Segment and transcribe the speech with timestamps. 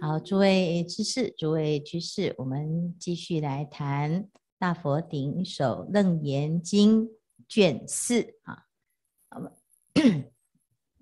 [0.00, 4.24] 好，诸位居士，诸位居士，我们继续来谈
[4.58, 7.06] 《大佛顶首楞严经》
[7.48, 8.64] 卷四啊。
[9.30, 9.52] 我们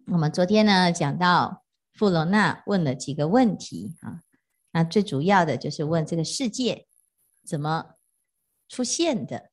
[0.07, 1.65] 我们昨天呢讲到
[1.95, 4.21] 富罗那问了几个问题啊，
[4.73, 6.87] 那最主要的就是问这个世界
[7.45, 7.95] 怎么
[8.69, 9.51] 出现的，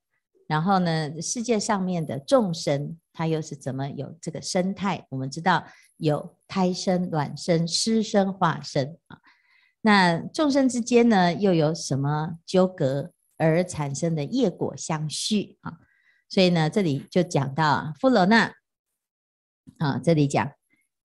[0.47, 5.07] 然后呢，世界上面的众生它又是怎么有这个生态？
[5.09, 5.65] 我们知道
[5.97, 9.19] 有胎生、卵生、湿生、化生啊。
[9.81, 15.77] 那众生之间呢，又有什么纠葛而产生的业果相续啊？
[16.27, 18.53] 所以呢，这里就讲到啊，富罗那
[19.77, 20.51] 啊，这里讲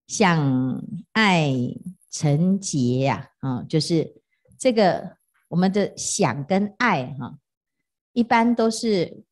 [0.08, 0.82] 像
[1.12, 1.52] 爱
[2.10, 4.12] 成结呀，啊，就是
[4.58, 7.38] 这个我们的想跟爱哈，
[8.12, 9.22] 一般都是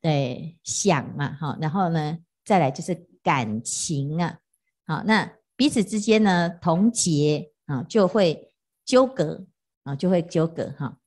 [0.00, 4.38] 对想嘛，哈，然后呢，再来就是感情啊，
[4.86, 8.48] 好，那彼此之间呢，同结啊，就会。
[8.92, 9.46] 纠葛
[9.84, 10.98] 啊，就会纠葛哈。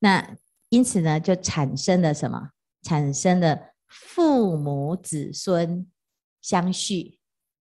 [0.00, 0.36] 那
[0.68, 2.50] 因此呢，就产生了什么？
[2.82, 5.88] 产生了父母子孙
[6.42, 7.20] 相续。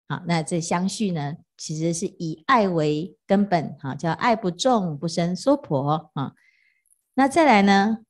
[0.07, 6.31] 好，那这相续呢，其实是以爱为根本，哈，叫爱不重，不生娑婆啊。
[7.15, 8.05] 那再来呢？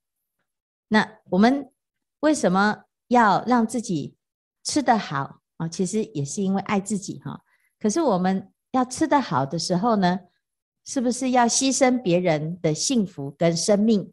[0.89, 1.71] 那我们
[2.19, 4.15] 为什么要让自己
[4.63, 5.67] 吃得好啊？
[5.67, 7.41] 其实也是因为爱自己哈。
[7.79, 10.19] 可是我们要吃得好的时候呢？
[10.83, 14.11] 是不是要牺牲别人的幸福跟生命？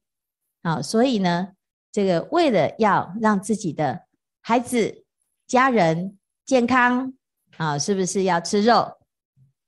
[0.63, 1.49] 啊，所以呢，
[1.91, 4.03] 这个为了要让自己的
[4.43, 5.05] 孩子、
[5.47, 7.15] 家人健康，
[7.57, 8.99] 啊，是不是要吃肉？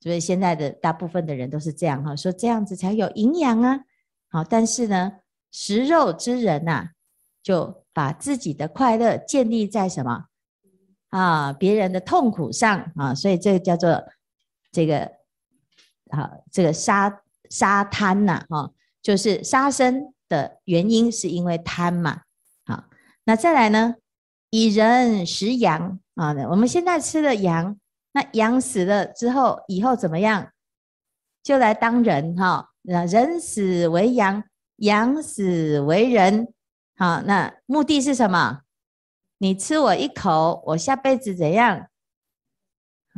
[0.00, 3.80] 所以现在的大部分的人都是这样哈，说这样子才有营养啊。
[4.28, 5.12] 好，但是呢，
[5.50, 6.90] 食肉之人呐，
[7.42, 10.26] 就把自己的快乐建立在什么
[11.08, 11.52] 啊？
[11.52, 14.04] 别人的痛苦上啊，所以这个叫做
[14.70, 15.19] 这个。
[16.10, 18.70] 好，这个杀杀贪呐，哈，
[19.02, 22.22] 就是杀生的原因是因为贪嘛。
[22.64, 22.84] 好，
[23.24, 23.94] 那再来呢，
[24.50, 27.78] 以人食羊啊，我们现在吃的羊，
[28.12, 30.50] 那羊死了之后，以后怎么样？
[31.42, 34.44] 就来当人哈，那人死为羊，
[34.76, 36.52] 羊死为人。
[36.96, 38.60] 好，那目的是什么？
[39.38, 41.86] 你吃我一口，我下辈子怎样？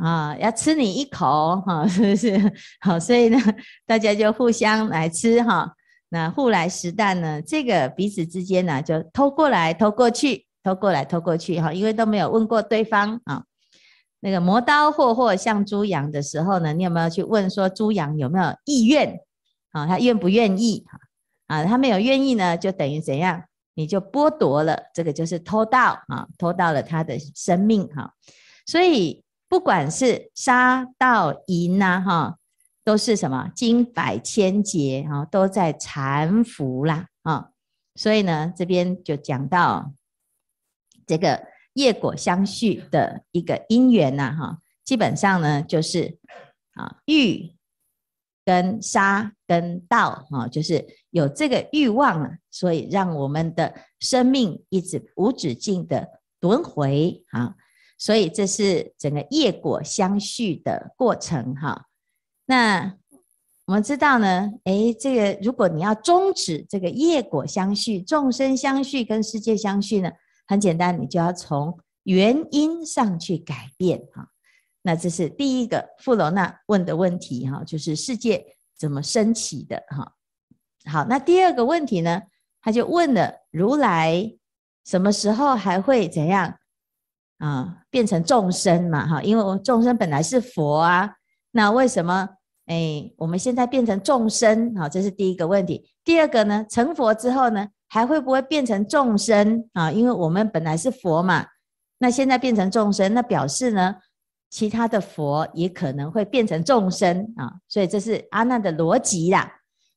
[0.03, 2.53] 啊，要吃你一口，哈， 是不是？
[2.81, 3.39] 好，所以呢，
[3.87, 5.73] 大家就互相来吃哈。
[6.09, 13.45] 那互来食啖呢，这个彼此之间呢，就偷过来偷过去，偷过来偷过去哈，因为都没有问过对方啊。
[14.19, 19.21] 那个磨刀霍霍向猪羊的时候呢，你有没有去问说猪羊有没有意愿？
[19.71, 20.85] 啊，他愿不愿意？
[21.47, 23.41] 啊，他没有愿意呢，就等于怎样？
[23.73, 28.11] 你就剥夺了，这个就是偷盗啊，偷盗了他的生命哈。
[28.65, 29.22] 所以。
[29.53, 32.39] 不管是杀盗淫呐，哈，
[32.83, 37.51] 都是什么经百千劫哈，都在缠缚啦啊。
[37.93, 39.93] 所以呢，这边就讲到
[41.05, 46.17] 这个业果相续的一个因缘呐，哈，基本上呢就是
[46.73, 47.55] 啊欲
[48.43, 56.09] 跟杀跟道啊，就是有这个欲望啊，所以让我们的生命一直无止境的
[56.39, 57.53] 轮回啊。
[58.03, 61.85] 所以这是整个业果相续的过程哈。
[62.45, 62.97] 那
[63.65, 70.11] 我们知道呢，诶，这个如果你要终止这个业果相续、众生相续跟世界相续呢，
[70.45, 74.27] 很简单，你就要从原因上去改变哈。
[74.81, 78.45] 那这是第一个富罗那问的问题哈，就是世界
[78.77, 80.11] 怎么升起的哈。
[80.91, 82.21] 好，那第二个问题呢，
[82.61, 84.29] 他就问了如来
[84.83, 86.53] 什么时候还会怎样？
[87.39, 91.09] 啊，变成众生嘛，哈，因为我们众生本来是佛啊，
[91.51, 92.29] 那为什么
[92.65, 94.75] 哎，我们现在变成众生？
[94.75, 95.89] 好，这是第一个问题。
[96.03, 99.91] 第二个呢，成佛之后呢，还会不会变成众生啊？
[99.91, 101.45] 因为我们本来是佛嘛，
[101.97, 103.95] 那现在变成众生，那表示呢，
[104.49, 109.51] 其他的佛也可能会变成众生啊，所以这是阿难的逻辑啦。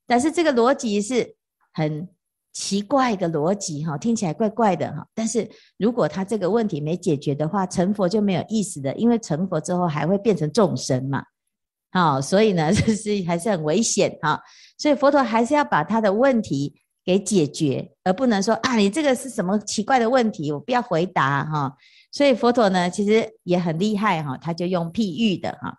[0.07, 1.37] 但是这个逻辑是
[1.73, 2.09] 很。
[2.59, 5.07] 奇怪的逻辑哈，听起来怪怪的哈。
[5.15, 11.23] 但是如果他这个问题没解决的话，成佛就没有意思的，因为成佛之后还会变成众生嘛。
[11.93, 14.43] 好，所以呢， 这是还是很危险哈。
[14.79, 21.77] 所以佛陀还是要把他的问题给解决，而不能说啊，你这个是什么奇怪的问题，我不要回答哈。
[22.11, 25.77] 所以佛陀呢，其实也很厉害哈，他就用譬喻的哈。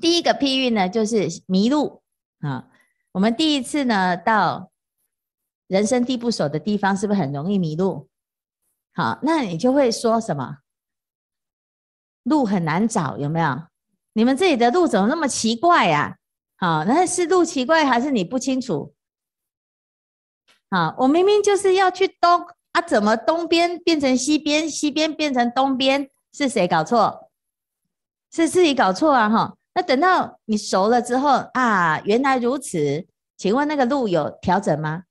[0.00, 2.00] 第一个譬喻呢，就是迷路
[2.40, 2.66] 啊。
[3.12, 4.69] 我们第一次呢到。
[5.70, 8.08] 人生地不熟的地方，是不是很容易迷路？
[8.92, 10.58] 好，那你就会说什么？
[12.24, 13.62] 路很难找，有没有？
[14.14, 16.16] 你们这里的路怎么那么奇怪呀？
[16.56, 18.92] 好，那是路奇怪还是你不清楚？
[20.70, 26.10] 好，我明明就是要去东啊，怎么东边变成西边，西边变成东边？
[26.32, 27.30] 是谁搞错？
[28.32, 29.30] 是自己搞错啊！
[29.30, 33.06] 哈，那等到你熟了之后啊，原来如此。
[33.36, 35.04] 请问那个路有调整吗？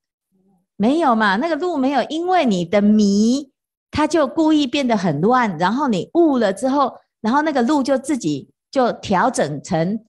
[0.81, 1.35] 没有嘛？
[1.35, 3.51] 那个路没有，因为你的迷，
[3.91, 10.05] 它就故意变得很乱，然后你悟了之后，然后那个路就自己就调整成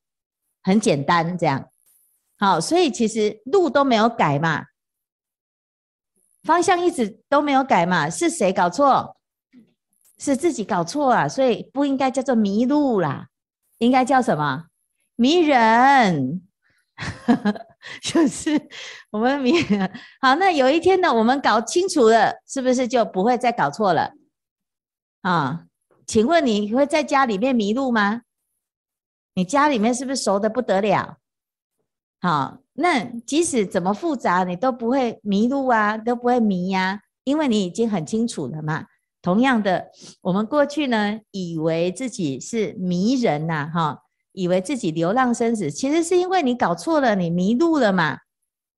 [0.63, 1.69] 很简单这样。
[2.39, 4.67] 好，所以其实路都没有改嘛，
[6.45, 9.17] 方向一直都没有改嘛，是谁搞错？
[10.19, 13.27] 是自己搞错啊，所以不应该叫做迷路啦，
[13.79, 14.67] 应该叫什么？
[15.17, 16.43] 迷人，
[18.03, 18.69] 就是
[19.11, 19.53] 我们迷。
[20.21, 24.13] 好，那有一天呢，我们搞清楚了，是不是就不会再搞错了？
[25.23, 25.65] 啊，
[26.07, 28.23] 请问你会在家里面迷路吗？
[29.35, 31.19] 你家里面是不是熟得不得了？
[32.21, 38.87] 好，那即使怎么复杂，你都不会迷路啊，都不会迷呀、因为你已经很清楚了嘛。
[39.23, 39.91] 同样的，
[40.23, 48.19] 我们过去呢，以为自己是迷人呐、哈，以为自己流浪生死，其实是因为你搞错了，你迷路了嘛，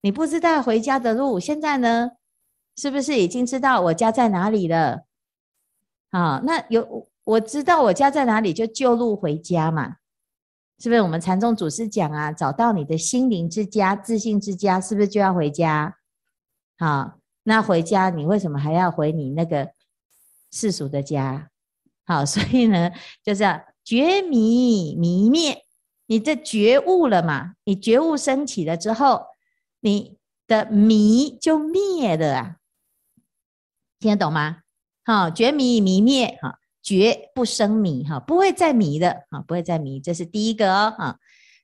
[0.01, 1.39] 你不知道回家的路。
[1.39, 2.11] 现在呢，
[2.77, 5.05] 是不是已经知道我家在哪里了？
[6.11, 9.97] 啊，那有我知道我家在哪里，就就路回家嘛，
[10.79, 11.01] 是不是？
[11.01, 15.97] 我们禅宗祖师讲啊，找到你的心灵之家、自信之家，是不是就要回家？
[16.79, 19.71] 好，那回家你为什么还要回你那个？
[20.55, 21.49] 世俗的家，
[22.05, 22.91] 好，所以呢，
[23.25, 23.43] 就是
[23.84, 25.64] 觉迷迷灭，
[26.06, 27.55] 你这觉悟了嘛？
[27.64, 29.26] 你觉悟升起了之后，
[29.81, 32.56] 你的迷就灭了啊，
[33.99, 34.58] 听得懂吗？
[35.05, 41.19] 好，觉迷迷灭，哈，觉不生迷，哈，不会再迷的，哈，不会再迷，这是第一个哦，哈。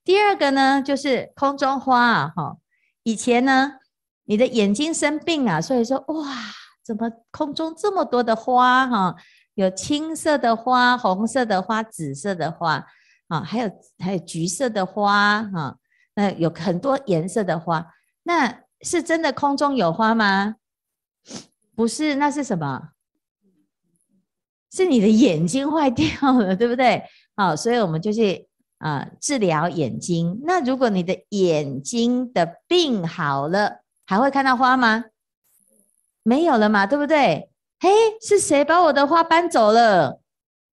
[0.04, 2.56] 第二个呢，就是空中花啊，哈，
[3.02, 3.74] 以前呢，
[4.24, 6.34] 你的眼睛生病啊，所以说哇。
[6.84, 9.14] 怎么空中这么多的花哈？
[9.58, 12.86] 有青色的花、红色的花、紫色的花
[13.26, 15.12] 啊，还有还有橘色的花
[15.52, 15.74] 啊。
[16.14, 17.84] 那有很多颜色的花，
[18.22, 20.54] 那是真的空中有花吗？
[21.74, 22.90] 不是，那是什么？
[24.70, 26.06] 是你的眼睛坏掉
[26.38, 27.02] 了，对不对？
[27.34, 30.40] 好，所以我们就去啊治疗眼睛。
[30.44, 35.06] 那如果你的眼睛的病好了，还会看到花吗？
[36.22, 37.50] 没有了嘛，对不对？
[37.80, 37.90] 嘿，
[38.20, 40.20] 是谁把我的花搬走了？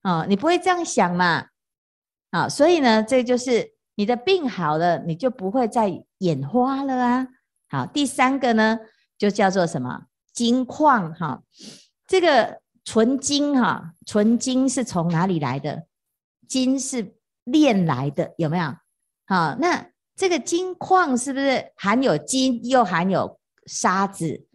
[0.02, 1.48] 哦，你不会这样想嘛？
[2.32, 7.28] 啊，所以呢，这就是你的病好了，你就不会再眼花了啊。
[7.70, 8.80] 好，第三个呢，
[9.18, 10.06] 就叫做什么？
[10.34, 11.42] 金矿哈，
[12.08, 15.86] 这个纯金哈，纯金是从哪里来的？
[16.48, 18.76] 金是炼来的，有没有？
[19.28, 24.48] 好，那这个金矿是不是含有金，又含有沙子？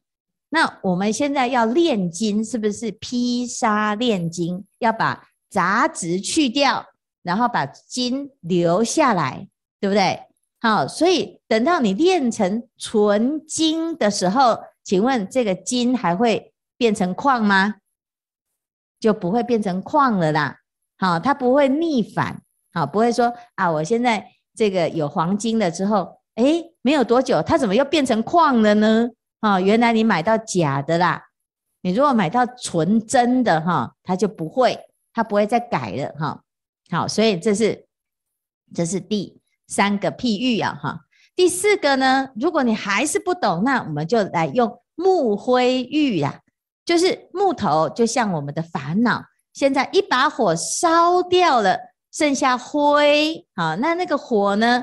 [0.50, 4.64] 那我们现在要炼金，是不是劈沙炼金？
[4.80, 6.84] 要把杂质去掉，
[7.22, 9.48] 然后把金留下来，
[9.80, 10.20] 对不对？
[10.60, 17.76] 好，所以等到你炼成纯金的时候，请问这个金还会变成矿吗？
[18.98, 20.58] 就不会变成矿了啦。
[20.98, 22.42] 好，它不会逆反，
[22.74, 29.08] 好，不会说啊，我现在这个有黄金了之后，哎，没有多久，它怎么又变成矿了呢？
[29.40, 31.28] 啊、哦，原来你买到假的啦！
[31.82, 34.78] 你如果买到纯真的哈，它就不会，
[35.14, 36.42] 它不会再改了哈。
[36.90, 37.86] 好，所以这是
[38.74, 41.00] 这是第三个譬喻啊哈。
[41.34, 46.40] 第四个呢，如果你还是不懂，那我们就来用木灰喻呀，
[46.84, 51.78] 就是木头就像我们的烦恼，现在一把火烧掉了，
[52.12, 54.82] 剩下灰啊，那那个火呢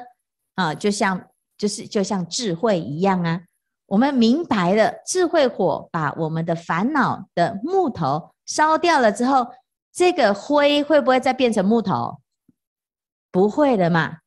[0.55, 1.27] 啊，就像
[1.59, 3.41] 就是就像智慧一样啊。
[3.87, 9.47] 我们明白了，智慧火把我们的烦恼的木头烧掉了之后，
[9.93, 12.19] 这个灰会不会再变成木头？
[13.31, 14.17] 不会的嘛，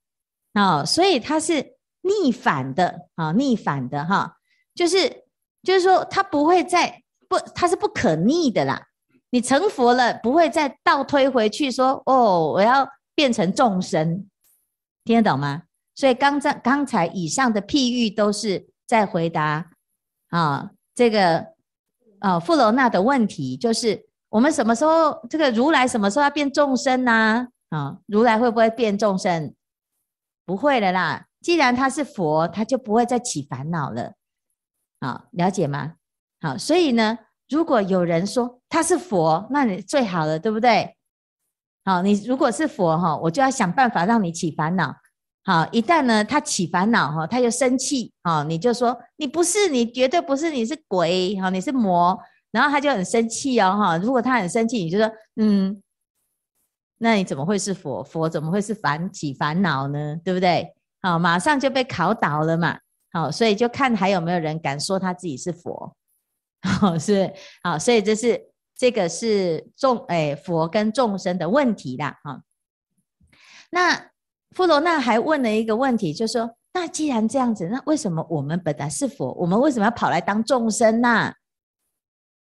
[0.55, 4.38] 哦，所以它是逆反的啊，逆反的哈，
[4.75, 5.25] 就是
[5.62, 8.87] 就是说它不会再不，它是不可逆的啦。
[9.29, 14.26] 你成佛了，不会再倒推回去说哦，我要变成众生，
[15.05, 15.64] 听得懂吗？
[15.95, 18.69] 所以刚才刚才以上的譬喻都是。
[18.90, 19.70] 再回答
[20.30, 21.47] 啊，这个
[22.18, 27.47] 啊，富罗那的问题就是：我们什么时候这个如来什么时候要变众生呢？
[27.68, 29.54] 啊，如来会不会变众生？
[30.44, 31.26] 不会的啦。
[31.40, 34.14] 既然他是佛，他就不会再起烦恼了。
[34.99, 35.94] 啊，了解吗？
[36.40, 37.16] 好，所以呢，
[37.49, 40.97] 如果有人说他是佛，那你最好了，对不对？
[41.85, 44.97] 好，你如果是佛哈，我就要想办法让你起烦恼。
[45.42, 52.18] 好，一旦呢他起烦恼哈，他又生气啊，你就说你不是，你绝对不是，你是鬼哈，你是魔，
[52.50, 53.97] 然后他就很生气哦哈。
[53.97, 55.82] 如果他很生气，你就说嗯，
[56.99, 58.02] 那你怎么会是佛？
[58.04, 60.16] 佛怎么会是烦起烦恼呢？
[60.23, 60.75] 对不对？
[61.00, 62.78] 好，马上就被考倒了嘛。
[63.11, 65.97] 好，所以就看还有没有人敢说他自己是佛。
[66.62, 67.32] 好，是
[67.62, 72.18] 好，所以这是这个是众哎佛跟众生的问题啦。
[72.23, 72.42] 哈，
[73.70, 74.10] 那
[74.50, 81.33] 富罗娜还问了一个问题，就说，那既然这样子，那为什么我们本来是佛，我们为什么要跑来当众生呢？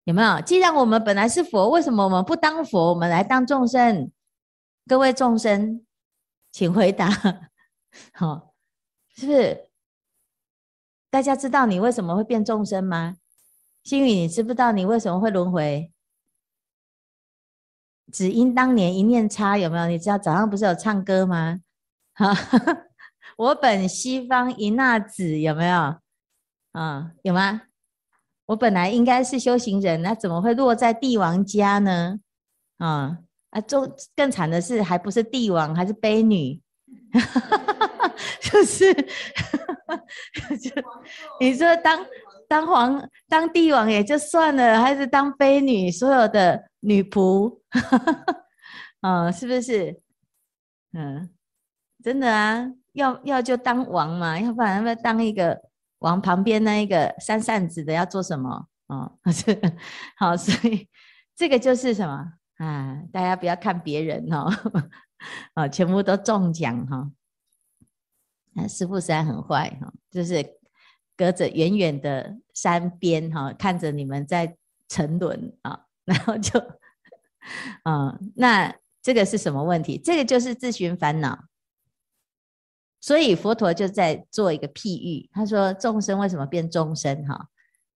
[0.06, 0.42] 有没有？
[0.42, 4.12] 既然我们本来是佛，为什么我们不当佛，我们来当众生？
[4.88, 5.86] 各位众生，
[6.52, 7.08] 请回答。
[8.14, 8.54] 好，
[9.16, 9.70] 是不是？
[11.12, 13.16] 大家知道你为什么会变众生吗？
[13.84, 15.92] 星宇，你知不知道你为什么会轮回？
[18.12, 19.88] 只因当年一念差，有没有？
[19.88, 21.60] 你知道早上不是有唱歌吗？
[22.14, 22.34] 哈，
[23.38, 25.96] 我本西方一纳子，有没有？
[26.74, 27.62] 啊，有吗？
[28.48, 32.20] 我本来应该是修行人，那怎么会落在帝王家呢？
[32.78, 33.18] 啊
[33.52, 36.62] 啊，更更惨的是，还不是帝王，还是卑女，
[38.42, 38.94] 就是，
[40.60, 40.72] 就
[41.40, 42.06] 你说当。
[42.52, 47.62] 当皇当帝王也就算了，还是当卑女，所有的女仆，
[49.00, 50.02] 嗯，是不是？
[50.92, 51.30] 嗯，
[52.04, 55.62] 真的啊，要要就当王嘛，要不然要不要当一个
[56.00, 58.68] 王旁边那一个扇扇子的要做什么？
[58.88, 59.12] 哦，
[60.18, 60.88] 好，所以
[61.36, 63.02] 这个就是什么啊？
[63.12, 64.48] 大家不要看别人哦，
[65.54, 67.12] 啊， 全部都中奖哈。
[68.54, 70.60] 那师傅实在很坏哈，就是。
[71.18, 76.60] 隔着远远的山边哈，看着你们在沉沦啊， 然后就，
[77.84, 80.00] 嗯，那这个是什么问题？
[80.00, 81.38] 这个就是自寻烦恼。
[83.02, 87.26] 所以佛陀就在做一个譬喻，他说众生为什么变众生？
[87.28, 87.48] 哈，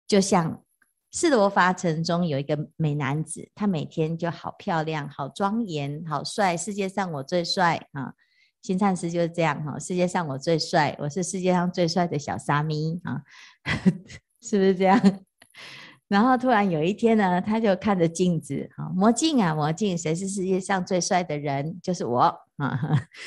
[0.08, 0.64] 就像
[1.11, 8.14] 四罗伐城中有一个美男子，他每天就好漂亮、好庄严、好帅，世界上我最帅啊。
[8.62, 13.20] 新灿师就是这样哈，世界上我最帅，我是世界上最帅的小沙弥啊，
[14.40, 14.99] 是不是这样？
[16.14, 21.80] 然后突然有一天呢，他就看着镜子，哈，魔镜啊魔镜，谁是世界上最帅的人？
[21.83, 22.21] 就是我
[22.56, 22.80] 啊，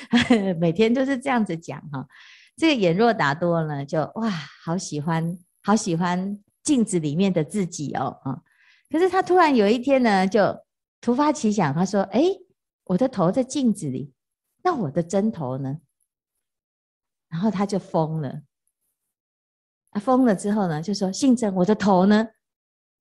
[0.58, 2.08] 每天都是这样子讲哈。
[2.56, 4.30] 这个眼若达多呢，就哇，
[4.64, 8.42] 好喜欢，好喜欢镜子里面的自己哦啊。
[8.90, 10.58] 可是他突然有一天呢，就
[11.02, 12.24] 突发奇想，他说：“哎，
[12.86, 14.14] 我的头在镜子里。”
[14.64, 15.80] 那我的真头呢？
[17.28, 18.44] 然后他就疯了。
[19.92, 22.26] 他疯了之后呢，就说：“信真，我的头呢？”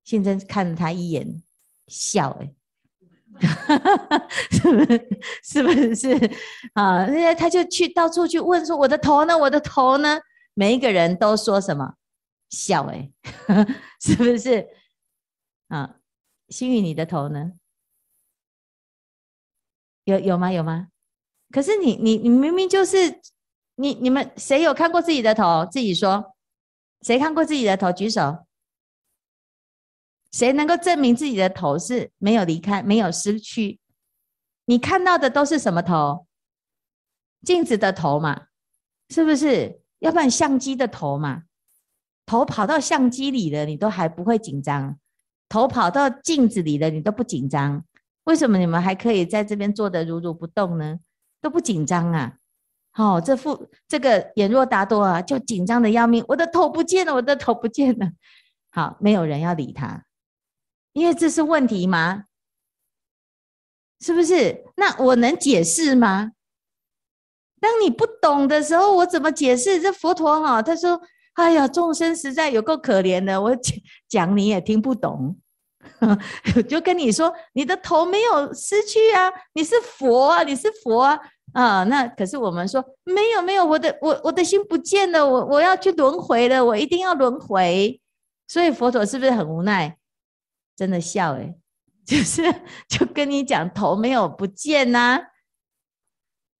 [0.07, 1.43] 信真看了他一眼，
[1.87, 2.55] 笑、欸，
[3.41, 5.09] 哎， 是不是？
[5.43, 6.31] 是不是？
[6.75, 9.37] 啊，那他就去到处去问说：“我的头呢？
[9.37, 10.17] 我的头呢？”
[10.55, 11.95] 每一个人都说什么？
[12.49, 13.11] 笑、欸，
[13.47, 13.65] 哎，
[13.99, 14.65] 是不是？
[15.67, 15.97] 啊，
[16.47, 17.51] 星宇，你的头呢？
[20.05, 20.49] 有有吗？
[20.53, 20.87] 有吗？
[21.51, 23.19] 可是你你你明明就是
[23.75, 25.67] 你你们谁有看过自己的头？
[25.69, 26.33] 自己说，
[27.01, 27.91] 谁看过自己的头？
[27.91, 28.46] 举手。
[30.31, 33.79] 谁能够证明自己的头是没有离开、没有失去？
[34.65, 36.27] 你看到的都是什么头？
[37.43, 38.47] 镜子的头嘛，
[39.09, 39.81] 是不是？
[39.99, 41.43] 要不然相机的头嘛，
[42.25, 44.95] 头跑到相机里了，你都还不会紧张；
[45.49, 47.83] 头跑到镜子里了，你都不紧张。
[48.25, 50.99] 为什么你们还可以在这边坐得如如不动呢？
[51.39, 52.35] 都不紧张啊！
[52.91, 56.25] 好、哦，这副这个眼若达多啊，就紧张的要命。
[56.27, 58.11] 我的头不见了，我的头不见了。
[58.71, 60.03] 好，没有人要理他，
[60.97, 62.23] 因为这是问题吗？
[64.03, 64.65] 是不是？
[64.77, 66.31] 那我能解释吗？
[67.61, 69.79] 当你不懂的时候，我怎么解释？
[69.79, 70.99] 这佛陀哈，他说
[71.37, 73.55] ：“哎呀，众生实在有够可怜的，我
[74.09, 75.37] 讲你也听不懂。
[76.67, 81.19] ”就跟你说，你的头没有失去啊，你是佛啊，你是佛啊，
[81.53, 88.01] 啊，那可是我们说没有没有，我的我我的心不见了，我我要去轮回了，我一定要轮回，
[88.47, 89.96] 所以佛陀是不是很无奈？
[90.77, 91.59] 真的笑诶，
[92.05, 92.43] 就是
[92.87, 95.19] 就跟你讲头没有不见呐，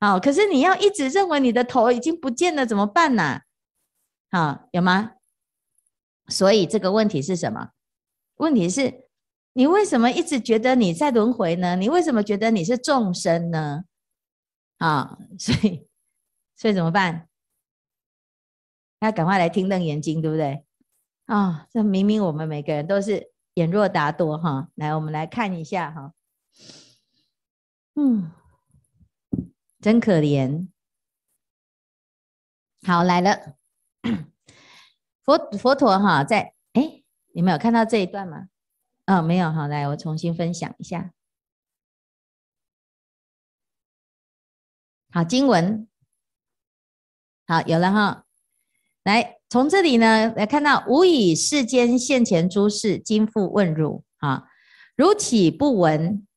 [0.02, 3.42] 好，可是你要一直认为你的头已经不见了，怎么办呢？
[4.32, 5.14] 好，有吗？
[6.28, 7.70] 所以这个问题是什么？
[8.36, 9.08] 问题是。
[9.54, 11.76] 你为什么一直觉得你在轮回呢？
[11.76, 13.86] 你为什么觉得你是众生呢？
[14.78, 15.88] 啊，所以，
[16.56, 17.28] 所以怎么办？
[19.00, 20.64] 要赶快来听《楞严经》，对不对？
[21.26, 24.70] 啊，这明明我们每个人都是眼若达多哈。
[24.76, 26.14] 来，我们来看一下哈。
[27.96, 28.32] 嗯，
[29.82, 30.68] 真可怜。
[32.84, 33.56] 好，来了，
[35.24, 38.50] 佛佛陀哈在哎，你们有看到这一段吗？
[39.08, 41.12] 哦，没有，好，来我重新分享一下。
[45.10, 45.90] 好，经文，
[47.48, 48.27] 好，有了哈。
[49.08, 54.44] 来，从这里呢来看到，吾以世间现前诸事，今复问汝啊，
[54.98, 56.28] 如岂不闻？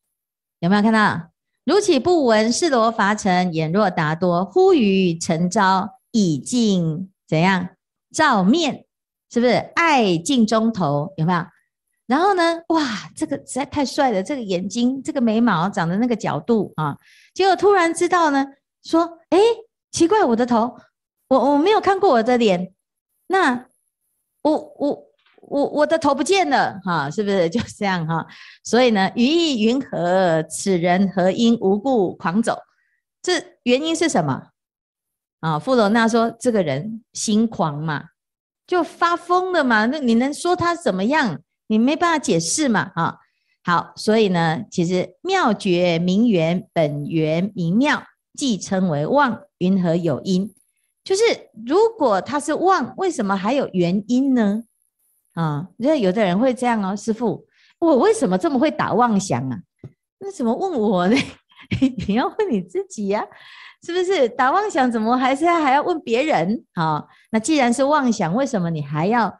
[0.60, 1.30] 有没有看到？
[1.64, 2.52] 如岂不闻？
[2.52, 7.70] 示罗伐城，眼若达多，忽于晨朝，以镜怎样
[8.14, 8.84] 照面？
[9.32, 11.12] 是不是爱镜中头？
[11.16, 11.44] 有没有？
[12.06, 12.60] 然后呢？
[12.68, 14.22] 哇，这个实在太帅了！
[14.22, 16.96] 这个眼睛，这个眉毛长的那个角度啊，
[17.34, 18.46] 结果突然知道呢。
[18.84, 19.38] 说，哎，
[19.90, 20.72] 奇怪，我的头，
[21.30, 22.74] 我我没有看过我的脸，
[23.28, 23.66] 那
[24.42, 25.06] 我我
[25.42, 28.26] 我我的头不见了，哈，是不是 就这样哈？
[28.64, 30.42] 所以呢，于意云何？
[30.42, 32.58] 此人何因无故狂走？
[33.22, 34.48] 这原因是什么？
[35.38, 38.06] 啊，富罗那说，这个人心狂嘛，
[38.66, 39.86] 就发疯了嘛。
[39.86, 41.40] 那你能说他怎么样？
[41.68, 43.18] 你没办法解释嘛，啊，
[43.62, 48.02] 好，所以呢，其实妙觉名缘本源名妙。
[48.34, 50.54] 即称为妄，云何有因？
[51.10, 51.22] 就是
[51.66, 54.62] 如果他是妄，为什么还有原因呢？
[55.34, 57.44] 啊，因为有的人会这样哦，师傅，
[57.80, 59.58] 我为什么这么会打妄想啊？
[60.20, 61.16] 那怎么问我呢？
[62.06, 63.26] 你要问你自己呀，
[63.82, 64.28] 是不是？
[64.28, 66.64] 打妄想怎么还是还要问别人？
[66.74, 69.36] 啊，那既然是妄想，为什么你还要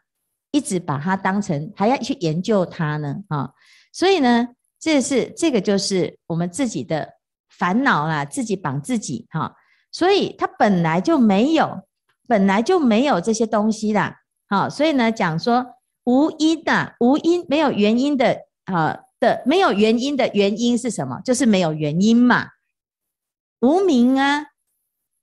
[0.50, 3.14] 一直把它当成，还要去研究它呢？
[3.28, 3.48] 啊，
[3.92, 4.48] 所以呢，
[4.80, 7.20] 这是这个就是我们自己的。
[7.58, 9.54] 烦恼啦，自己绑自己哈，
[9.92, 11.82] 所以他本来就没有，
[12.26, 21.20] 本来就没有这些东西啦，好，所以呢，讲说无因的，无因没有原因的啊的，没有原因的原因是什么？
[21.25, 22.49] 就是没有原因嘛，
[23.61, 24.47] 无名啊，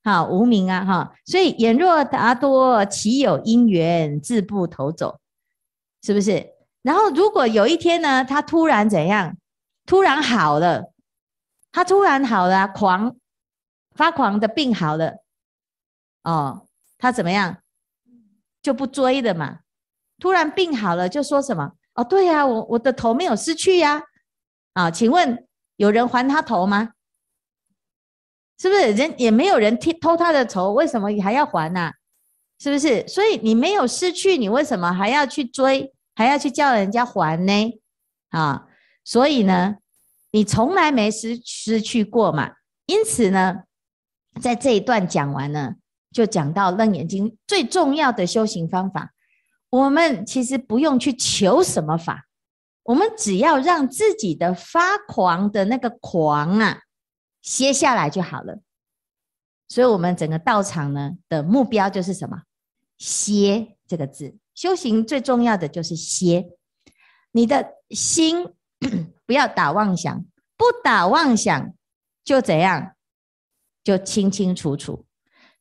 [0.03, 5.19] 好，无名啊哈，所以眼若达多，岂有因缘自不投走？
[6.01, 6.45] 是不是？
[6.81, 9.35] 然后如果有一天呢，他突然怎样？
[9.85, 10.91] 突然好了。
[11.71, 13.15] 他突然好了，狂
[13.97, 15.17] 发狂的病好了，
[16.23, 17.57] 哦，他怎么样
[18.61, 19.59] 就不追了嘛？
[20.19, 21.73] 突然病好了，就说什么？
[21.95, 24.03] 哦，对呀，我我的头没有失去呀，
[24.73, 26.91] 啊，请问有人还他头吗？
[28.59, 30.73] 是不是人也没有人偷他的头？
[30.73, 31.91] 为什么还要还呢？
[32.59, 33.07] 是不是？
[33.07, 37.79] 所以你没有失去，你为什么还要去追，还要去叫人家还呢？
[38.29, 38.67] 啊，
[39.03, 39.77] 所以呢？
[40.31, 42.53] 你从来没失失去过嘛？
[42.85, 43.63] 因此呢，
[44.41, 45.75] 在这一段讲完呢，
[46.11, 49.13] 就讲到《楞严经》最重要的修行方法。
[49.69, 52.25] 我们其实不用去求什么法，
[52.83, 56.79] 我们只要让自己的发狂的那个狂啊
[57.41, 58.59] 歇下来就好了。
[59.67, 62.43] 所以，我们整个道场呢的目标就是什么？
[62.97, 66.49] 歇这个字，修行最重要的就是歇，
[67.31, 68.53] 你的心。
[69.25, 70.23] 不要打妄想，
[70.55, 71.73] 不打妄想
[72.23, 72.95] 就怎样？
[73.87, 75.05] 就清清楚楚，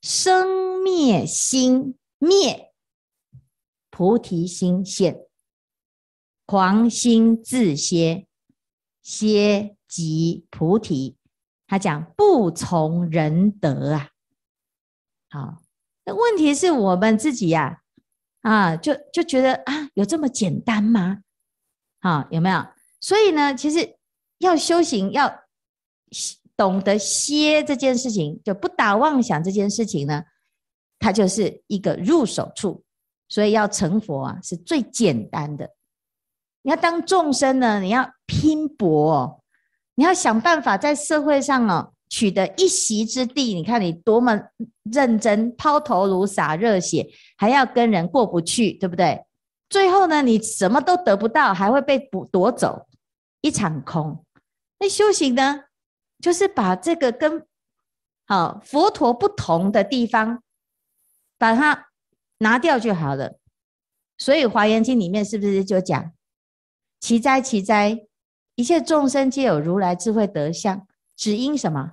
[0.02, 2.72] 生灭心灭，
[3.88, 5.28] 菩提心现，
[6.44, 8.26] 狂心自歇，
[9.00, 11.16] 歇即菩提。
[11.68, 14.10] 他讲不从人得啊。
[15.30, 15.62] 好，
[16.04, 17.80] 那问题是我们自己呀，
[18.40, 21.22] 啊，就就觉得啊，有这么简单吗？
[22.00, 22.66] 好，有没有？
[23.00, 23.96] 所以呢，其实
[24.38, 25.44] 要修行，要
[26.56, 30.22] 懂得歇这件事情，就不打妄想这件事情呢，
[30.98, 32.82] 它就是一个入手处。
[33.28, 35.68] 所以要成佛啊，是最简单的。
[36.62, 39.40] 你要当众生呢，你要拼搏哦，
[39.96, 43.52] 你要想办法在社会上哦取得一席之地。
[43.54, 44.40] 你看你多么
[44.84, 47.04] 认真，抛头颅洒热血，
[47.36, 49.24] 还要跟人过不去，对不对？
[49.68, 51.98] 最后呢，你什么都得不到，还会被
[52.30, 52.86] 夺走。
[53.40, 54.24] 一场空，
[54.78, 55.60] 那修行呢，
[56.20, 57.46] 就是把这个跟
[58.26, 60.42] 好佛陀不同的地方，
[61.38, 61.88] 把它
[62.38, 63.38] 拿掉就好了。
[64.18, 66.12] 所以《华严经》里面是不是就讲：
[67.00, 67.98] 奇哉奇哉，
[68.54, 71.92] 一切众生皆有如来智慧德相，只因什么？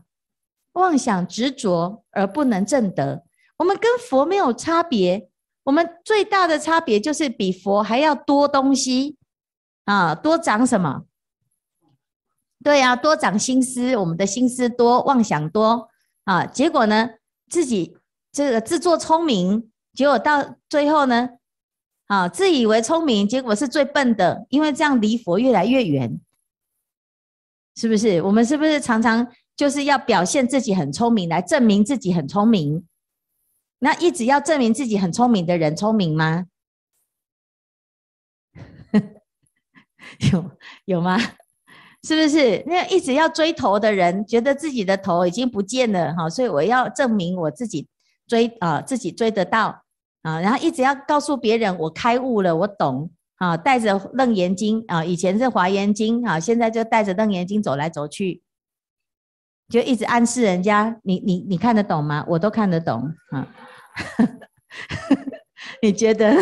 [0.73, 3.23] 妄想执着而不能证得。
[3.57, 5.29] 我们跟佛没有差别，
[5.65, 9.17] 我们最大的差别就是比佛还要多东西
[9.85, 11.03] 啊，多长什么？
[12.63, 15.89] 对呀、啊，多长心思，我们的心思多，妄想多
[16.23, 16.45] 啊。
[16.45, 17.09] 结果呢，
[17.49, 17.97] 自己
[18.31, 21.29] 这个自作聪明，结果到最后呢，
[22.07, 26.19] 啊，自以为聪明，结果是最笨的，因为这样离佛越来越远，
[27.75, 28.21] 是不是？
[28.21, 32.87] 我们是不是常常就是要表现自己很聪明，来证明自己很聪明？
[33.79, 36.45] 那一直要证明自己很聪明的人聪明吗？
[40.31, 40.51] 有
[40.85, 41.17] 有吗？
[42.05, 42.61] 是不是？
[42.67, 47.87] 那一直要追头的人，觉得自己的头已经不见了哈，所以我要证明我自己
[48.27, 49.83] 追啊，自己追得到
[50.21, 58.41] 啊，然后一直要告诉别人我开悟了，我懂啊，带着楞严经啊，以前是华严经啊，现在就带着楞严经走来走去。
[59.69, 62.25] 就一直暗示人家，你你你看得懂吗？
[62.27, 63.47] 我都看得懂啊。
[65.81, 66.35] 你觉得？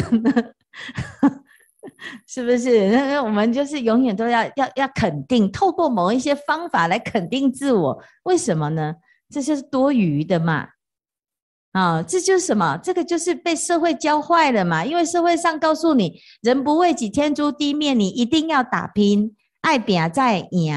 [2.28, 2.90] 是不是？
[2.90, 8.04] 那 我们就是永远都要要要肯定，透过某一些方法来肯定自我。
[8.24, 8.96] 为什么呢？
[9.30, 10.68] 这就是多余的嘛。
[11.74, 12.78] 啊，这就是什么？
[12.84, 14.84] 这个就是被社会教坏了嘛。
[14.84, 20.76] 因为社会上告诉你，人不为己，天诛地灭，你一定要打拼，爱拼才会赢。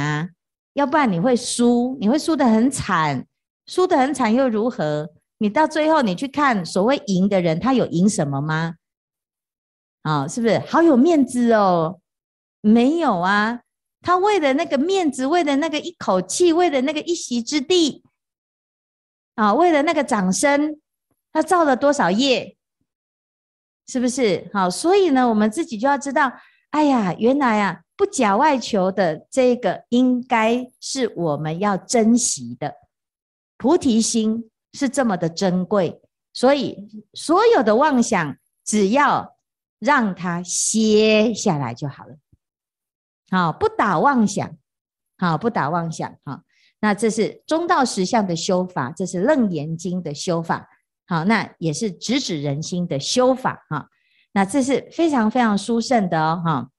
[0.75, 3.27] 要不然你会输，你会输得很惨，
[3.67, 5.09] 输得很惨又如何？
[5.39, 8.75] 你到最后你去看所谓赢的人，他有赢什么吗？
[10.05, 12.01] 啊，是不是好有面子哦？
[12.61, 13.61] 没有啊，
[14.01, 18.05] 他为了那个面子，为了那个一口气，为了那个一席之地，
[19.35, 20.81] 啊，为了那个掌声，
[21.33, 22.57] 他造了多少业？
[23.89, 24.49] 是不是？
[24.53, 26.33] 好，所以呢，我们自己就要知道，
[26.71, 27.81] 哎呀，原来啊。
[27.97, 32.75] 不假外求的这个，应该是我们要珍惜的。
[33.57, 39.34] 菩提心是这么的珍贵，所以所有的妄想，只要
[39.79, 42.17] 让它歇下来就好了。
[43.31, 44.57] 好，不打妄想，
[45.19, 46.43] 好，不打妄想，好，
[46.81, 50.69] 那这是中道实相的修法，这是楞严经的修法，
[51.07, 53.89] 好，那也是直指人心的修法，哈，
[54.33, 56.71] 那这是非常非常殊胜的哦，哈。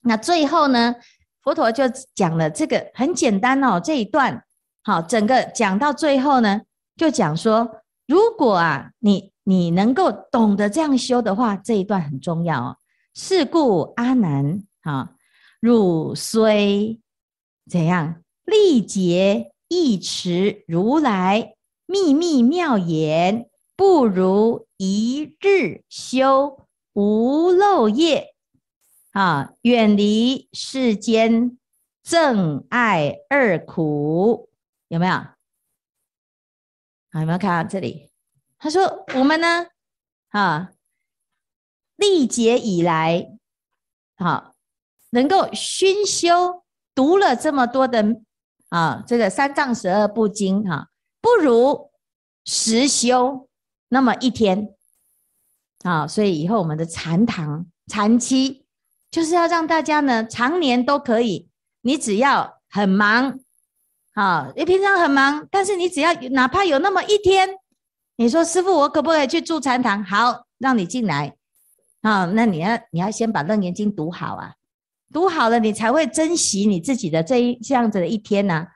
[0.00, 0.94] 那最后呢，
[1.42, 4.44] 佛陀就讲了这个很简单哦，这一段。
[4.84, 6.62] 好，整个讲到最后呢，
[6.96, 12.76] 就讲说，如果啊，你你能够懂得这样修的话，这一段很重要哦。
[13.14, 15.16] 是故阿难啊，
[15.58, 17.00] 汝虽
[17.66, 21.54] 怎样历劫忆持如来
[21.86, 28.34] 秘密妙言，不如一日修无漏业。
[29.12, 31.56] 啊，远离世间
[32.04, 34.50] 憎爱二苦，
[34.88, 35.12] 有没有？
[35.12, 35.36] 啊，
[37.14, 38.07] 有没有看到这里？
[38.58, 39.66] 他说：“我们呢，
[40.30, 40.72] 啊，
[41.96, 43.30] 历劫以来，
[44.16, 44.54] 好，
[45.10, 48.20] 能够熏修读了这么多的
[48.68, 50.86] 啊，这个三藏十二部经，哈、啊，
[51.20, 51.90] 不如
[52.44, 53.48] 实修
[53.88, 54.74] 那么一天，
[55.84, 58.64] 啊，所以以后我们的禅堂禅期。”
[59.10, 61.48] 就是要让大家呢，常年都可以。
[61.80, 63.40] 你只要很忙，
[64.12, 67.48] 好，你平常很忙，但是你只要哪怕有那么一天，
[68.20, 70.02] 你说师傅，我可不可以去住禅堂？
[70.02, 71.36] 好，让你进来。
[72.02, 74.54] 好，那你要你要先把楞严经读好啊，
[75.12, 78.66] 读好了，你才会珍惜你自己的这一这样子的一天呐、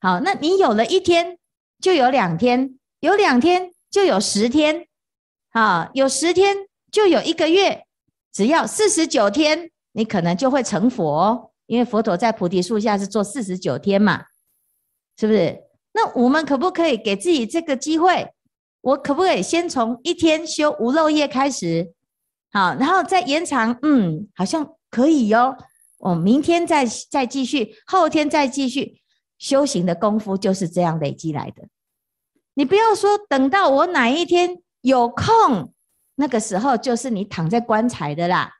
[0.00, 1.36] 好，那你有了一天，
[1.80, 4.86] 就有两天，有两天就有十天，
[5.50, 6.56] 好，有十天
[6.92, 7.84] 就有一个月，
[8.32, 9.68] 只要四十九天。
[9.94, 14.24] 你可能就会成佛，因为佛陀在菩提树下是做四十九天嘛，
[15.18, 15.64] 是不是？
[15.92, 18.32] 那我们可不可以给自己这个机会？
[18.82, 21.92] 我可不可以先从一天修无漏业开始？
[22.52, 25.56] 好，然后再延长，嗯，好像可以哟。
[25.98, 29.00] 我明天再再继续，后天再继续
[29.38, 31.62] 修行的功夫就是这样累积来的。
[32.54, 35.72] 你不要说等到我哪一天有空，
[36.16, 38.50] 那个时候就是你躺在棺材的啦。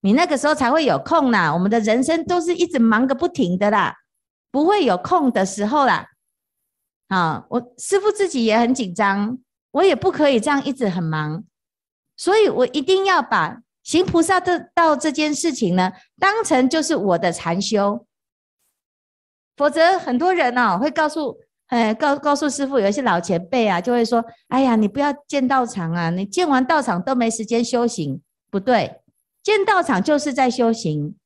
[0.00, 3.94] 你那个时候才会有空啦，我们的人生都是一直忙个不停的啦，
[4.50, 6.08] 不会有空的时候啦。
[7.08, 9.38] 啊，我师父自己也很紧张，
[9.74, 11.44] 我也不可以这样一直很忙，
[12.16, 18.06] 所以我一定要把行菩萨的道这件事情呢，当成就是我的禅修，
[19.56, 29.00] 否则很多人呢会告诉，哎，告告诉师傅，有一些老前辈啊，就会说，哎呀，你不要建道场啊，你建完道场都没时间修行，不对。
[29.42, 31.16] 建道场就是在修行，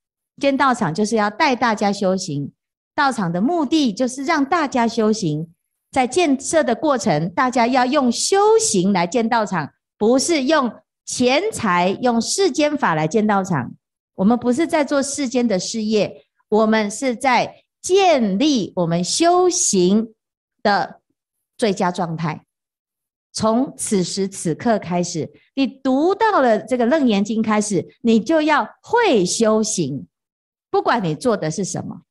[0.41, 2.51] 建道场就是要带大家修行。
[2.95, 5.55] 道场的目的就是让大家修行，
[5.91, 10.73] 在建设的过程，大家要用修行来建道场，不是用
[11.05, 13.73] 钱财、用世间法来建道场。
[14.15, 20.15] 我们不是在做世间的事业，我们是在建立我们修行
[20.63, 21.01] 的
[21.57, 22.45] 最佳状态。
[23.33, 30.09] 从此时此刻开始，你读到了这个《楞严经》开始，你就要会修行。
[30.71, 32.03] 不管你做的是什么，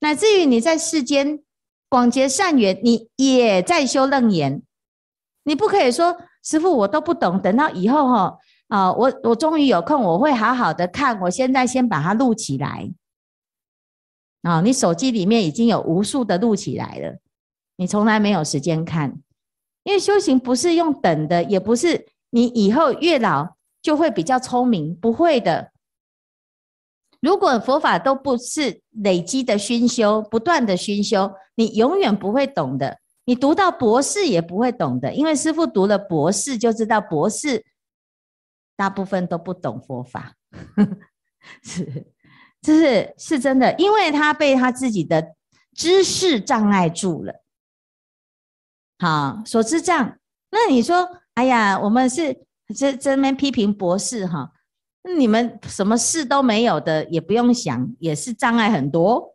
[0.00, 1.43] 乃至于你在世间
[1.94, 4.60] 广结善缘，你也在修楞严。
[5.44, 11.20] 你不可以说师傅我都不懂，等到以后哈啊，我我终于有空，我会好好的看。
[11.20, 12.90] 我现在先把它录起来
[14.42, 14.60] 啊！
[14.60, 17.16] 你手机里面已经有无数的录起来了，
[17.76, 19.14] 你从来没有时间看，
[19.84, 25.70] 因为修行不是用等的，也不是你以后越老就会比较聪明，不会的。
[27.24, 32.98] 如果佛法都不是累积的熏修，不断的熏修，你永远不会懂的。
[33.24, 37.64] 你读到博士也不会懂的，因为师父读了博士就知道，博士
[38.76, 40.34] 大部分都不懂佛法，
[41.64, 42.12] 是，
[42.60, 45.34] 这是是真的，因为他被他自己的
[45.74, 47.42] 知识障碍住了。
[48.98, 50.18] 好，所知障。
[50.50, 52.44] 那你说，哎呀，我们是
[52.76, 54.50] 这这边批评博士哈。
[55.04, 59.34] 那你们什么事都没有的，也不用想，也是障碍很多，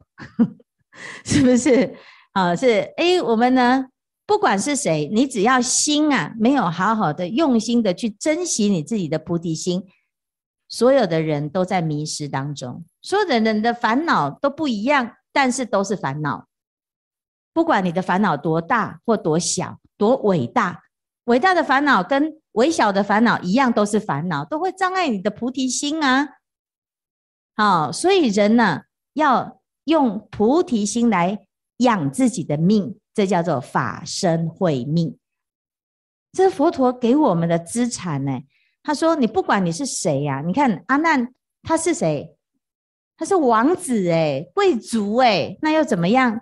[1.23, 1.95] 是不是？
[2.33, 3.85] 啊，是诶，我们呢，
[4.25, 9.85] 不管是谁，你只要心啊，没有好好的用心的去珍惜你自己的菩提心，
[10.67, 16.47] 所有的人都在迷失当中，所有的人的烦恼都不一样，但是都是烦恼。
[17.53, 20.83] 不管你的烦恼多大或多小，多伟大，
[21.29, 26.27] 伟大的烦恼跟微小的烦恼一样都是烦恼，都会障碍你的菩提心啊！
[27.55, 28.81] 好，所以人呢，
[29.13, 31.45] 要用菩提心来
[31.77, 35.19] 养自己的命，这叫做法身慧命。
[36.31, 38.41] 这是佛陀给我们的资产呢。
[38.81, 42.35] 他说：“你不管你是谁呀，你看阿难他是谁？
[43.15, 46.41] 他是王子哎，贵族哎，那又怎么样？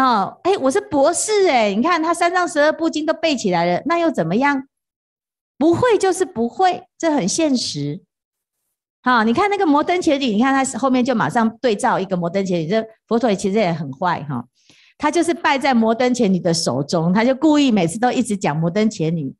[0.00, 4.66] 哦，哎，我是博士哎，你看他三藏十二部经都背起来了，那又怎么样？”
[5.58, 8.00] 不会就是不会，这很现实。
[9.02, 12.66] 好，你看那个摩登伽女，你看他后面就马上对照一个摩登伽女。
[12.66, 14.42] 这佛陀其实也很坏哈，
[14.96, 19.34] 他就是拜在摩登伽女的手中，他就故意每次都一直讲摩登伽女。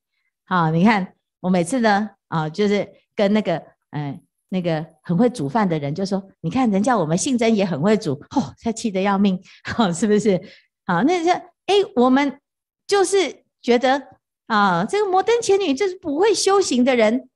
[0.45, 10.39] 好，你看我每次呢啊，就是跟那个嗯、那个很会煮饭的人就说，你看人家我们信真也很会煮，哦，他气得要命，好，是不是？
[10.85, 12.39] 好，那这哎，我们
[12.87, 14.21] 就是觉得。
[14.51, 17.31] 啊，这个摩登前女就是不会修行的人，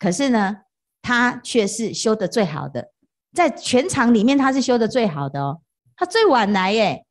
[0.00, 0.62] 可是呢，
[1.00, 2.90] 她却是修的最好的，
[3.32, 5.60] 在全场里面她是修的最好的哦，
[5.94, 7.06] 她最晚来耶，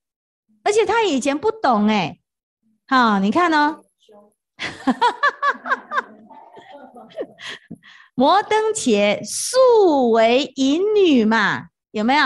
[0.64, 2.20] 而且她以前不懂哎，
[2.86, 3.80] 好，你看哦，
[8.16, 12.24] 摩登伽素为淫女嘛，有没有？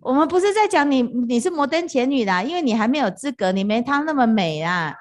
[0.00, 4.92] 我们不是在讲你你是摩登前女啦，因为你还没有资格，你没她那么美啊。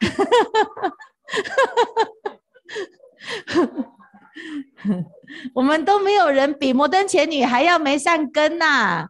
[5.54, 9.08] 我们都没有人比摩登前女还要没善根呐、啊，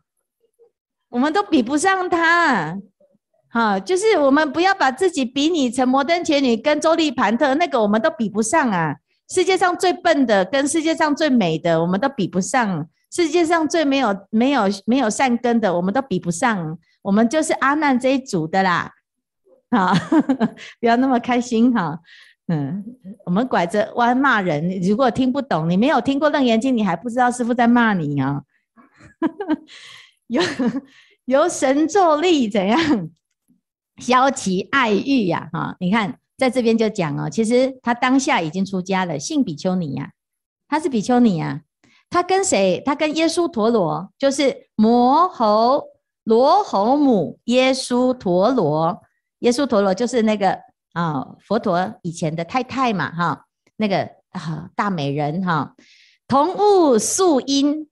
[1.08, 2.76] 我们都比不上她。
[3.50, 8.96] 好，就是我们不要把自己比拟成摩登前女跟周利槃特，那个我们都比不上啊。
[9.28, 12.88] 世界上最笨的跟世界上最美的，我们都比不上。
[13.10, 16.78] 世界上最没有没有没有善根的，我们都比不上。
[17.02, 18.92] 我们就是阿难这一组的啦。
[19.70, 19.92] 好，
[20.80, 21.98] 不要那么开心哈。
[22.48, 22.84] 嗯，
[23.26, 28.42] 我们拐着弯骂人，如果听不懂，你没有听过《楞严经》，你还不知道师傅在骂你啊。
[30.28, 30.42] 由
[31.26, 33.10] 由神作力怎样
[33.98, 35.48] 消其爱欲呀？
[35.52, 40.12] 哈，你看在这边就讲哦，其实他当下已经出家了，姓比丘尼呀，
[40.68, 41.60] 他是比丘尼呀。
[42.10, 42.80] 他跟谁？
[42.86, 45.84] 他跟耶稣陀罗，就是摩吼
[46.24, 49.02] 罗侯母耶稣陀罗。
[49.40, 50.58] 耶稣陀罗就是那个
[50.94, 53.44] 啊、佛陀以前的太太嘛，哈、
[53.76, 55.74] 那个啊、大美人哈、
[56.26, 57.86] 同悟素因，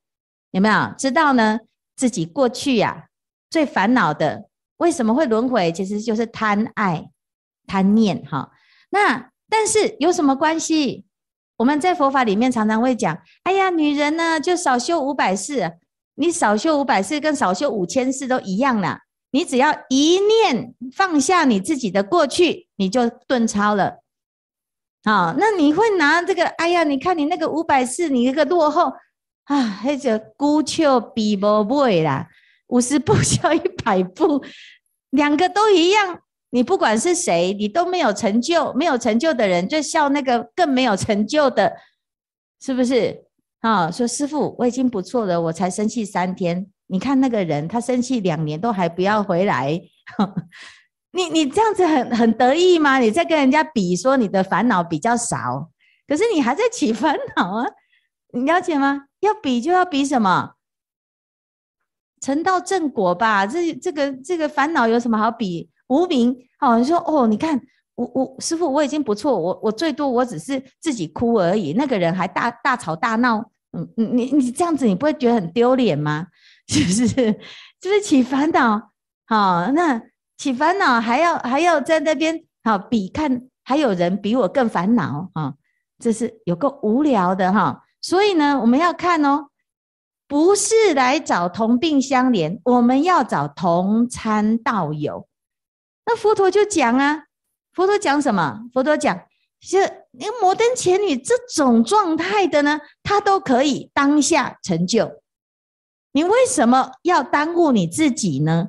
[0.52, 1.60] 有没有知道呢？
[1.94, 3.04] 自己过去呀、啊、
[3.50, 5.70] 最烦恼的，为什么会轮回？
[5.70, 7.10] 其实就是贪爱、
[7.66, 8.50] 贪念哈、
[8.90, 11.04] 那但是有什么关系？
[11.56, 15.78] 我们在佛法里面常常会讲，哎呀，女人呢就少修五百世，
[16.16, 19.02] 你少修五百世跟少修五千世都一样啦。
[19.30, 24.02] 你只要一念放下你自己的过去，你就顿超了。
[25.04, 26.44] 好，那你会拿这个？
[26.44, 28.92] 哎呀，你看你那个五百世，你那个落后
[29.44, 32.28] 啊，那个孤丘比不会啦，
[32.68, 34.44] 五十步笑一百步，
[35.10, 36.20] 两个都一样。
[36.56, 41.70] 你不管是谁，你都没有成就，没有成就的人就笑那个更没有成就的，
[42.62, 43.26] 是不是？
[43.60, 46.66] 啊，说师傅，我已经不错了，我才生气三天。
[46.86, 49.78] 你看那个人，他生气两年都还不要回来，
[51.12, 53.00] 你你这样子很很得意吗？
[53.00, 55.70] 你在跟人家比说你的烦恼比较少，
[56.08, 57.66] 可是你还在起 烦恼啊？
[58.32, 59.08] 你了解吗？
[59.20, 60.54] 要比就要比什么？
[62.22, 63.46] 成道正果吧。
[63.46, 65.68] 这这个这个烦恼有什么好比？
[65.88, 67.60] 无名哦，你说哦，你看
[67.94, 73.38] 我我师傅我已经不错，我我最多我只是自己哭而已，那个人还大大吵大闹，
[73.72, 76.26] 嗯，你你你这样子，你不会觉得很丢脸吗？
[76.68, 77.06] 是不是？
[77.06, 78.90] 是不是起烦恼？
[79.26, 80.00] 好，那
[80.36, 85.54] 起烦恼还要还要在那边好比看，还有人比我更烦恼啊，
[85.98, 87.82] 这是有够无聊的哈。
[88.00, 89.48] 所以呢，我们要看哦，
[90.26, 95.28] 不是来找同病相怜，我们要找同参道友。
[96.06, 97.24] 那佛陀就讲啊，
[97.74, 98.60] 佛陀讲什么？
[98.72, 99.20] 佛陀讲，
[99.60, 99.78] 是
[100.12, 105.20] 那摩登伽女这种状态的呢，他都可以当下成就。
[106.12, 108.68] 你为什么要耽误你自己呢？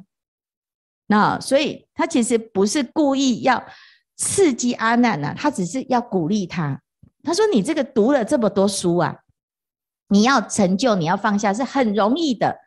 [1.06, 3.65] 那所以他其实不是故意要
[4.17, 6.82] 刺激阿难呐，他只是要鼓励他。
[7.23, 9.15] 他说：“你这个读了这么多书啊，
[10.10, 12.58] 你要成就，你要放下是很容易的。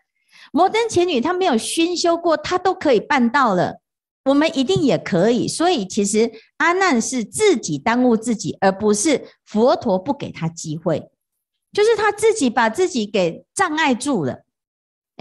[0.52, 3.80] 摩登伽女她没有熏修过，她都可以办到了。
[4.24, 5.48] 我们一定也可以。
[5.48, 11.10] 所以其实阿难是自己耽误自己，而不是佛陀不给他机会，
[11.72, 14.44] 就是他自己把自己给障碍住了。”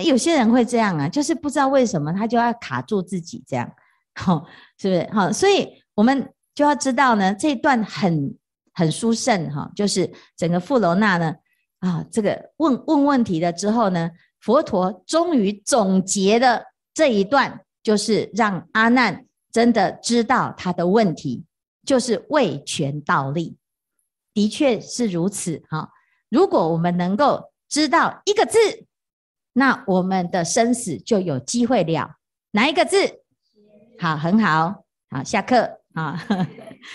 [0.06, 3.70] 有些人会这样啊，就是不知道为什么他就要卡住自己这样，
[4.16, 4.46] 好，
[4.78, 5.10] 是不是？
[5.12, 8.34] 好，所以我们就要知道呢，这一段很
[8.74, 11.36] 很殊胜哈，就是整个富罗那呢
[11.80, 14.10] 啊，这个问问问题了之后呢，
[14.40, 21.44] 佛陀终于总结了这一段，就是让阿难真的知道他的问题，
[21.86, 23.58] 就是为权倒立，
[24.34, 25.90] 的确是如此哈。
[26.30, 28.58] 如果我们能够知道一个字。
[29.54, 32.18] 那我们的生死就有机会了。
[32.52, 33.24] 哪一个字？
[33.98, 36.24] 好，很好，好，下课啊。